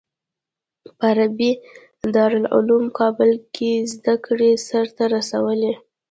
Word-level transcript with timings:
په 0.97 1.05
عربي 1.11 1.51
دارالعلوم 2.15 2.83
کابل 2.99 3.31
کې 3.55 3.71
زده 3.93 4.15
کړې 4.25 4.51
سر 4.67 4.85
ته 4.95 5.03
رسولي. 5.15 5.73